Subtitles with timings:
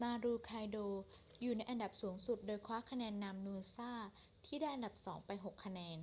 [0.00, 0.98] maroochydore
[1.40, 3.92] อยู่ในอันดับสูงสุด โดยคว้าคะแนนนำ noosa
[4.44, 5.98] ที่ได้อันดับสองไป 6 คะแนน